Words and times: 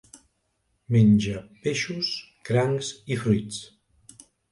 Menja 0.95 1.41
peixos, 1.65 2.09
crancs 2.49 2.89
i 3.17 3.19
fruits. 3.25 3.61